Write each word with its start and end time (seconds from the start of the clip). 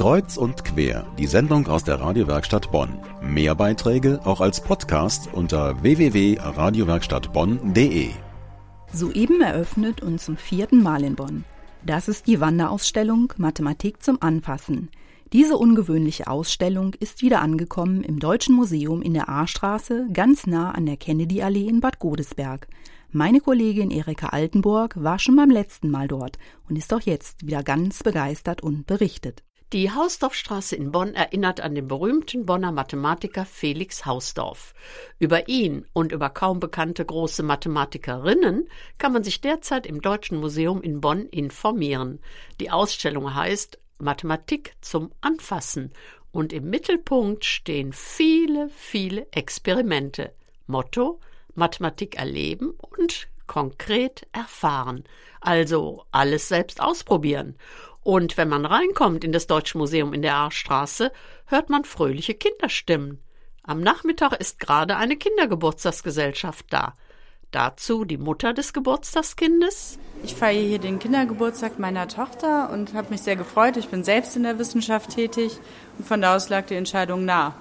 Kreuz 0.00 0.36
und 0.38 0.64
quer, 0.64 1.06
die 1.18 1.26
Sendung 1.26 1.66
aus 1.66 1.84
der 1.84 2.00
Radiowerkstatt 2.00 2.72
Bonn. 2.72 2.98
Mehr 3.20 3.54
Beiträge 3.54 4.18
auch 4.24 4.40
als 4.40 4.62
Podcast 4.62 5.28
unter 5.30 5.82
www.radiowerkstattbonn.de. 5.82 8.08
Soeben 8.94 9.42
eröffnet 9.42 10.02
und 10.02 10.18
zum 10.18 10.38
vierten 10.38 10.82
Mal 10.82 11.04
in 11.04 11.16
Bonn. 11.16 11.44
Das 11.84 12.08
ist 12.08 12.28
die 12.28 12.40
Wanderausstellung 12.40 13.34
Mathematik 13.36 14.02
zum 14.02 14.22
Anfassen. 14.22 14.88
Diese 15.34 15.58
ungewöhnliche 15.58 16.28
Ausstellung 16.28 16.94
ist 16.98 17.20
wieder 17.20 17.42
angekommen 17.42 18.02
im 18.02 18.20
Deutschen 18.20 18.54
Museum 18.54 19.02
in 19.02 19.12
der 19.12 19.28
A-Straße, 19.28 20.06
ganz 20.14 20.46
nah 20.46 20.70
an 20.70 20.86
der 20.86 20.96
Kennedy-Allee 20.96 21.68
in 21.68 21.80
Bad 21.80 21.98
Godesberg. 21.98 22.68
Meine 23.10 23.40
Kollegin 23.40 23.90
Erika 23.90 24.28
Altenburg 24.28 24.94
war 24.96 25.18
schon 25.18 25.36
beim 25.36 25.50
letzten 25.50 25.90
Mal 25.90 26.08
dort 26.08 26.38
und 26.70 26.78
ist 26.78 26.94
auch 26.94 27.02
jetzt 27.02 27.44
wieder 27.44 27.62
ganz 27.62 28.02
begeistert 28.02 28.62
und 28.62 28.86
berichtet. 28.86 29.42
Die 29.72 29.92
Hausdorffstraße 29.92 30.74
in 30.74 30.90
Bonn 30.90 31.14
erinnert 31.14 31.60
an 31.60 31.76
den 31.76 31.86
berühmten 31.86 32.44
Bonner 32.44 32.72
Mathematiker 32.72 33.44
Felix 33.44 34.04
Hausdorff. 34.04 34.74
Über 35.20 35.46
ihn 35.46 35.86
und 35.92 36.10
über 36.10 36.28
kaum 36.28 36.58
bekannte 36.58 37.04
große 37.04 37.44
Mathematikerinnen 37.44 38.68
kann 38.98 39.12
man 39.12 39.22
sich 39.22 39.40
derzeit 39.40 39.86
im 39.86 40.02
Deutschen 40.02 40.38
Museum 40.38 40.82
in 40.82 41.00
Bonn 41.00 41.26
informieren. 41.26 42.18
Die 42.58 42.72
Ausstellung 42.72 43.32
heißt 43.32 43.78
Mathematik 43.98 44.74
zum 44.80 45.12
Anfassen 45.20 45.92
und 46.32 46.52
im 46.52 46.68
Mittelpunkt 46.68 47.44
stehen 47.44 47.92
viele, 47.92 48.70
viele 48.70 49.28
Experimente. 49.30 50.32
Motto 50.66 51.20
Mathematik 51.54 52.16
erleben 52.16 52.70
und 52.80 53.28
konkret 53.46 54.28
erfahren. 54.30 55.02
Also 55.40 56.04
alles 56.12 56.46
selbst 56.46 56.80
ausprobieren. 56.80 57.56
Und 58.10 58.36
wenn 58.36 58.48
man 58.48 58.66
reinkommt 58.66 59.22
in 59.22 59.30
das 59.30 59.46
Deutsche 59.46 59.78
Museum 59.78 60.12
in 60.12 60.22
der 60.22 60.34
Aarstraße, 60.34 61.12
hört 61.46 61.70
man 61.70 61.84
fröhliche 61.84 62.34
Kinderstimmen. 62.34 63.20
Am 63.62 63.82
Nachmittag 63.82 64.32
ist 64.32 64.58
gerade 64.58 64.96
eine 64.96 65.16
Kindergeburtstagsgesellschaft 65.16 66.66
da. 66.70 66.94
Dazu 67.52 68.04
die 68.04 68.18
Mutter 68.18 68.52
des 68.52 68.72
Geburtstagskindes. 68.72 70.00
Ich 70.24 70.34
feiere 70.34 70.60
hier 70.60 70.80
den 70.80 70.98
Kindergeburtstag 70.98 71.78
meiner 71.78 72.08
Tochter 72.08 72.70
und 72.72 72.94
habe 72.94 73.10
mich 73.10 73.22
sehr 73.22 73.36
gefreut. 73.36 73.76
Ich 73.76 73.90
bin 73.90 74.02
selbst 74.02 74.34
in 74.34 74.42
der 74.42 74.58
Wissenschaft 74.58 75.10
tätig 75.10 75.60
und 75.96 76.04
von 76.04 76.20
da 76.20 76.34
aus 76.34 76.48
lag 76.48 76.66
die 76.66 76.74
Entscheidung 76.74 77.24
nah, 77.24 77.54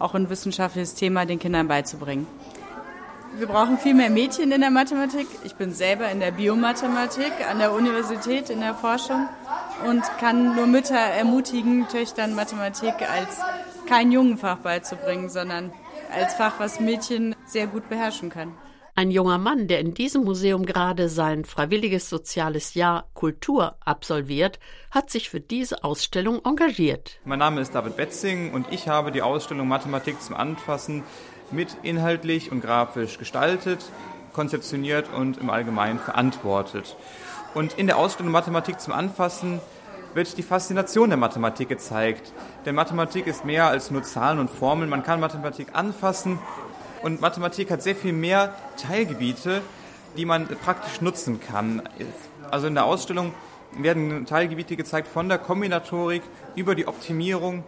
auch 0.00 0.16
ein 0.16 0.28
wissenschaftliches 0.28 0.96
Thema 0.96 1.26
den 1.26 1.38
Kindern 1.38 1.68
beizubringen. 1.68 2.26
Wir 3.36 3.46
brauchen 3.46 3.78
viel 3.78 3.94
mehr 3.94 4.10
Mädchen 4.10 4.50
in 4.50 4.60
der 4.60 4.70
Mathematik. 4.70 5.28
Ich 5.44 5.54
bin 5.54 5.72
selber 5.72 6.10
in 6.10 6.18
der 6.18 6.32
Biomathematik 6.32 7.32
an 7.48 7.60
der 7.60 7.72
Universität 7.72 8.50
in 8.50 8.60
der 8.60 8.74
Forschung 8.74 9.28
und 9.88 10.02
kann 10.18 10.56
nur 10.56 10.66
Mütter 10.66 10.96
ermutigen, 10.96 11.88
Töchtern 11.88 12.34
Mathematik 12.34 12.94
als 13.10 13.40
kein 13.88 14.12
Jungenfach 14.12 14.58
beizubringen, 14.58 15.28
sondern 15.28 15.72
als 16.14 16.34
Fach, 16.34 16.58
was 16.58 16.80
Mädchen 16.80 17.34
sehr 17.46 17.66
gut 17.66 17.88
beherrschen 17.88 18.30
können. 18.30 18.54
Ein 18.94 19.10
junger 19.10 19.38
Mann, 19.38 19.68
der 19.68 19.80
in 19.80 19.94
diesem 19.94 20.24
Museum 20.24 20.66
gerade 20.66 21.08
sein 21.08 21.46
freiwilliges 21.46 22.10
soziales 22.10 22.74
Jahr 22.74 23.08
Kultur 23.14 23.76
absolviert, 23.80 24.58
hat 24.90 25.08
sich 25.08 25.30
für 25.30 25.40
diese 25.40 25.82
Ausstellung 25.82 26.44
engagiert. 26.44 27.18
Mein 27.24 27.38
Name 27.38 27.62
ist 27.62 27.74
David 27.74 27.96
Betzing 27.96 28.52
und 28.52 28.66
ich 28.70 28.88
habe 28.88 29.10
die 29.10 29.22
Ausstellung 29.22 29.66
Mathematik 29.66 30.20
zum 30.20 30.36
Anfassen 30.36 31.04
mit 31.50 31.74
inhaltlich 31.82 32.52
und 32.52 32.60
grafisch 32.60 33.16
gestaltet, 33.16 33.82
konzeptioniert 34.34 35.06
und 35.16 35.38
im 35.38 35.48
Allgemeinen 35.48 35.98
verantwortet. 35.98 36.96
Und 37.54 37.74
in 37.74 37.86
der 37.86 37.98
Ausstellung 37.98 38.32
Mathematik 38.32 38.80
zum 38.80 38.94
Anfassen 38.94 39.60
wird 40.14 40.38
die 40.38 40.42
Faszination 40.42 41.10
der 41.10 41.18
Mathematik 41.18 41.68
gezeigt. 41.68 42.32
Denn 42.64 42.74
Mathematik 42.74 43.26
ist 43.26 43.44
mehr 43.44 43.66
als 43.66 43.90
nur 43.90 44.02
Zahlen 44.02 44.38
und 44.38 44.50
Formeln. 44.50 44.88
Man 44.88 45.02
kann 45.02 45.20
Mathematik 45.20 45.68
anfassen 45.74 46.38
und 47.02 47.20
Mathematik 47.20 47.70
hat 47.70 47.82
sehr 47.82 47.96
viel 47.96 48.12
mehr 48.12 48.54
Teilgebiete, 48.76 49.60
die 50.16 50.24
man 50.24 50.46
praktisch 50.46 51.00
nutzen 51.02 51.40
kann. 51.40 51.82
Also 52.50 52.68
in 52.68 52.74
der 52.74 52.84
Ausstellung 52.84 53.34
werden 53.76 54.24
Teilgebiete 54.26 54.76
gezeigt 54.76 55.08
von 55.08 55.28
der 55.28 55.38
Kombinatorik 55.38 56.22
über 56.56 56.74
die 56.74 56.86
Optimierung 56.86 57.64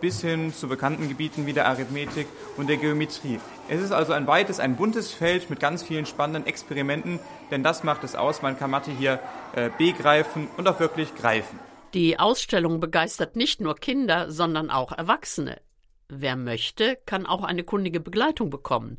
bis 0.00 0.20
hin 0.20 0.52
zu 0.52 0.68
bekannten 0.68 1.08
Gebieten 1.08 1.46
wie 1.46 1.52
der 1.52 1.66
Arithmetik 1.66 2.26
und 2.56 2.68
der 2.68 2.76
Geometrie. 2.76 3.40
Es 3.68 3.82
ist 3.82 3.92
also 3.92 4.12
ein 4.12 4.26
weites, 4.26 4.60
ein 4.60 4.76
buntes 4.76 5.12
Feld 5.12 5.50
mit 5.50 5.60
ganz 5.60 5.82
vielen 5.82 6.06
spannenden 6.06 6.46
Experimenten, 6.46 7.20
denn 7.50 7.62
das 7.62 7.84
macht 7.84 8.04
es 8.04 8.14
aus. 8.14 8.42
Man 8.42 8.58
kann 8.58 8.70
Mathe 8.70 8.90
hier 8.90 9.20
äh, 9.54 9.70
begreifen 9.76 10.48
und 10.56 10.68
auch 10.68 10.80
wirklich 10.80 11.14
greifen. 11.14 11.58
Die 11.94 12.18
Ausstellung 12.18 12.80
begeistert 12.80 13.36
nicht 13.36 13.60
nur 13.60 13.74
Kinder, 13.74 14.30
sondern 14.30 14.70
auch 14.70 14.92
Erwachsene. 14.92 15.60
Wer 16.08 16.36
möchte, 16.36 16.96
kann 17.04 17.26
auch 17.26 17.44
eine 17.44 17.64
kundige 17.64 18.00
Begleitung 18.00 18.50
bekommen. 18.50 18.98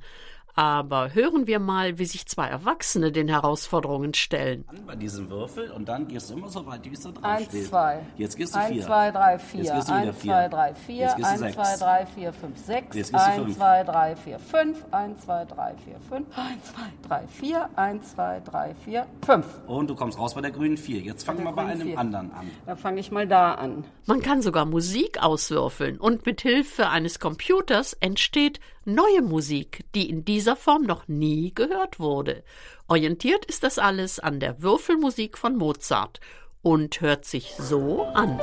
Aber 0.56 1.14
hören 1.14 1.48
wir 1.48 1.60
mal, 1.60 1.98
wie 2.00 2.06
sich 2.06 2.26
zwei 2.26 2.48
Erwachsene 2.48 3.12
den 3.12 3.28
Herausforderungen 3.28 4.14
stellen. 4.14 4.66
Bei 4.86 4.96
diesem 4.96 5.30
Würfel 5.30 5.72
und 5.72 5.88
dann 5.88 6.08
gehst 6.08 6.30
du 6.30 6.34
immer 6.36 6.50
so 6.50 6.66
weit, 6.66 6.84
wie 6.84 6.94
es 6.94 7.02
da 7.02 7.12
drauf 7.12 7.24
Eins, 7.24 7.46
steht. 7.48 7.68
zwei. 7.68 8.00
Jetzt 8.18 8.36
gehst 8.36 8.56
du 8.56 8.60
Eins, 8.60 8.74
vier. 8.74 8.86
zwei, 8.86 9.12
drei, 9.12 9.40
vier. 9.40 9.64
Jetzt 9.64 9.74
gehst 9.74 9.90
du 9.90 9.94
wieder 9.94 10.02
Eins, 10.10 10.18
vier. 10.18 10.32
zwei, 10.32 10.48
drei, 10.50 10.74
vier. 10.76 10.96
Jetzt 10.98 11.16
gehst 11.16 11.28
du 11.28 11.32
Eins, 11.32 11.40
sechs. 11.40 11.56
zwei, 11.56 11.78
drei, 11.78 12.06
vier, 12.06 12.34
fünf, 12.34 12.58
sechs. 12.58 12.96
Jetzt 12.96 13.12
gehst 13.12 13.14
du 13.14 13.18
Eins, 13.18 13.44
fünf. 13.44 13.56
zwei, 13.58 13.84
drei, 13.84 14.16
vier, 14.16 14.40
fünf. 14.40 14.86
Eins, 14.92 15.22
zwei, 15.22 15.46
drei, 15.46 15.76
vier, 15.86 15.96
fünf. 16.10 16.28
Eins, 16.38 16.64
zwei, 16.74 17.08
drei, 17.08 17.28
vier. 17.28 17.70
Eins, 17.76 18.12
zwei, 18.16 18.40
drei, 18.42 18.76
vier, 18.86 19.06
fünf. 19.26 19.46
Und 19.68 19.90
du 19.90 19.96
kommst 19.96 20.18
raus 20.20 20.34
bei 20.34 20.42
der 20.42 20.52
grünen 20.52 20.78
vier. 20.78 21.00
Jetzt 21.00 21.24
fangen 21.24 21.44
wir 21.44 21.52
bei 21.54 21.66
einem 21.66 21.88
vier. 21.88 21.98
anderen 21.98 22.32
an. 22.34 22.52
Dann 22.66 22.78
fange 22.78 23.00
ich 23.00 23.12
mal 23.12 23.28
da 23.28 23.54
an. 23.54 23.86
Man 24.08 24.22
kann 24.22 24.42
sogar 24.42 24.66
Musik 24.66 25.22
auswürfeln 25.22 26.00
und 26.00 26.26
mit 26.26 26.42
Hilfe 26.42 26.90
eines 26.90 27.20
Computers 27.20 27.94
entsteht 27.94 28.60
neue 28.86 29.22
Musik, 29.22 29.86
die 29.94 30.10
in 30.10 30.26
dieser 30.26 30.49
Form 30.56 30.84
noch 30.84 31.08
nie 31.08 31.54
gehört 31.54 32.00
wurde. 32.00 32.44
Orientiert 32.88 33.46
ist 33.46 33.64
das 33.64 33.80
alles 33.80 34.20
an 34.20 34.40
der 34.40 34.62
Würfelmusik 34.62 35.38
von 35.38 35.56
Mozart 35.56 36.20
und 36.62 37.02
hört 37.02 37.26
sich 37.26 37.56
so 37.58 38.04
an. 38.14 38.40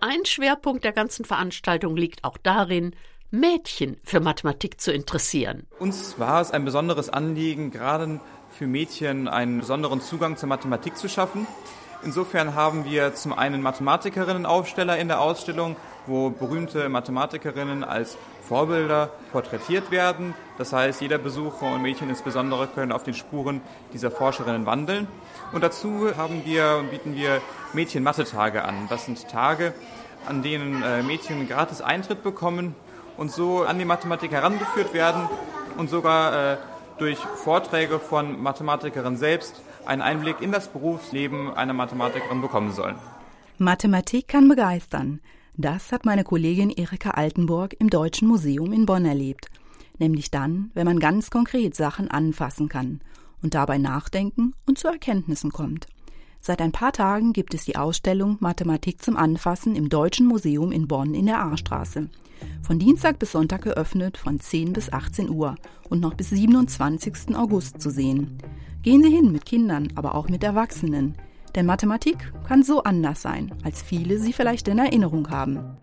Ein 0.00 0.24
Schwerpunkt 0.26 0.84
der 0.84 0.92
ganzen 0.92 1.24
Veranstaltung 1.24 1.96
liegt 1.96 2.24
auch 2.24 2.36
darin, 2.36 2.94
Mädchen 3.30 3.96
für 4.04 4.20
Mathematik 4.20 4.80
zu 4.80 4.92
interessieren. 4.92 5.66
Uns 5.78 6.18
war 6.18 6.40
es 6.40 6.50
ein 6.52 6.64
besonderes 6.64 7.08
Anliegen, 7.10 7.70
gerade 7.70 8.20
für 8.50 8.66
Mädchen 8.66 9.26
einen 9.26 9.60
besonderen 9.60 10.00
Zugang 10.00 10.36
zur 10.36 10.48
Mathematik 10.48 10.96
zu 10.96 11.08
schaffen. 11.08 11.46
Insofern 12.04 12.54
haben 12.54 12.84
wir 12.84 13.14
zum 13.14 13.32
einen 13.32 13.62
Mathematikerinnen-Aufsteller 13.62 14.98
in 14.98 15.08
der 15.08 15.20
Ausstellung, 15.20 15.76
wo 16.06 16.28
berühmte 16.28 16.88
Mathematikerinnen 16.90 17.82
als 17.82 18.18
Vorbilder 18.46 19.10
porträtiert 19.32 19.90
werden. 19.90 20.34
Das 20.58 20.74
heißt, 20.74 21.00
jeder 21.00 21.16
Besucher 21.16 21.72
und 21.72 21.80
Mädchen 21.80 22.10
insbesondere 22.10 22.66
können 22.66 22.92
auf 22.92 23.04
den 23.04 23.14
Spuren 23.14 23.62
dieser 23.94 24.10
Forscherinnen 24.10 24.66
wandeln. 24.66 25.08
Und 25.52 25.64
dazu 25.64 26.10
haben 26.16 26.44
wir 26.44 26.76
und 26.78 26.90
bieten 26.90 27.16
wir 27.16 27.40
Mädchen-Mathe-Tage 27.72 28.64
an. 28.64 28.86
Das 28.90 29.06
sind 29.06 29.26
Tage, 29.28 29.72
an 30.26 30.42
denen 30.42 30.82
äh, 30.82 31.02
Mädchen 31.02 31.48
gratis 31.48 31.80
Eintritt 31.80 32.22
bekommen 32.22 32.74
und 33.16 33.32
so 33.32 33.62
an 33.62 33.78
die 33.78 33.86
Mathematik 33.86 34.30
herangeführt 34.32 34.92
werden 34.92 35.26
und 35.78 35.88
sogar 35.88 36.52
äh, 36.52 36.56
durch 36.98 37.18
Vorträge 37.18 37.98
von 37.98 38.42
Mathematikerinnen 38.42 39.16
selbst 39.16 39.62
einen 39.86 40.02
Einblick 40.02 40.40
in 40.40 40.52
das 40.52 40.68
Berufsleben 40.68 41.52
einer 41.52 41.72
Mathematikerin 41.72 42.40
bekommen 42.40 42.72
sollen. 42.72 42.96
Mathematik 43.58 44.28
kann 44.28 44.48
begeistern. 44.48 45.20
Das 45.56 45.92
hat 45.92 46.04
meine 46.04 46.24
Kollegin 46.24 46.70
Erika 46.70 47.10
Altenburg 47.10 47.76
im 47.78 47.88
Deutschen 47.88 48.26
Museum 48.26 48.72
in 48.72 48.86
Bonn 48.86 49.04
erlebt. 49.04 49.46
Nämlich 49.98 50.30
dann, 50.30 50.70
wenn 50.74 50.86
man 50.86 50.98
ganz 50.98 51.30
konkret 51.30 51.76
Sachen 51.76 52.10
anfassen 52.10 52.68
kann 52.68 53.00
und 53.42 53.54
dabei 53.54 53.78
nachdenken 53.78 54.54
und 54.66 54.78
zu 54.78 54.88
Erkenntnissen 54.88 55.52
kommt. 55.52 55.86
Seit 56.40 56.60
ein 56.60 56.72
paar 56.72 56.92
Tagen 56.92 57.32
gibt 57.32 57.54
es 57.54 57.64
die 57.64 57.76
Ausstellung 57.76 58.36
Mathematik 58.40 59.00
zum 59.00 59.16
Anfassen 59.16 59.76
im 59.76 59.88
Deutschen 59.88 60.26
Museum 60.26 60.72
in 60.72 60.88
Bonn 60.88 61.14
in 61.14 61.26
der 61.26 61.40
Aarstraße. 61.40 62.10
Von 62.62 62.78
Dienstag 62.78 63.18
bis 63.18 63.32
Sonntag 63.32 63.62
geöffnet 63.62 64.18
von 64.18 64.40
10 64.40 64.72
bis 64.72 64.92
18 64.92 65.30
Uhr 65.30 65.54
und 65.88 66.00
noch 66.00 66.14
bis 66.14 66.30
27. 66.30 67.34
August 67.36 67.80
zu 67.80 67.90
sehen. 67.90 68.36
Gehen 68.84 69.02
Sie 69.02 69.08
hin 69.08 69.32
mit 69.32 69.46
Kindern, 69.46 69.88
aber 69.94 70.14
auch 70.14 70.28
mit 70.28 70.44
Erwachsenen. 70.44 71.14
Denn 71.54 71.64
Mathematik 71.64 72.18
kann 72.46 72.62
so 72.62 72.82
anders 72.82 73.22
sein, 73.22 73.50
als 73.64 73.80
viele 73.80 74.18
sie 74.18 74.34
vielleicht 74.34 74.68
in 74.68 74.78
Erinnerung 74.78 75.30
haben. 75.30 75.78